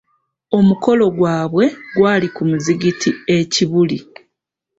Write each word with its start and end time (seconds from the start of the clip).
Omukolo 0.57 1.05
gwabwe 1.17 1.65
gwali 1.95 2.27
ku 2.35 2.43
muzigiti 2.49 3.09
e 3.35 3.37
kibuli. 3.53 3.97